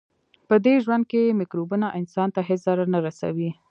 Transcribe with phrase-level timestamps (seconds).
[0.47, 3.49] پدې ژوند کې مکروبونه انسان ته هیڅ ضرر نه رسوي.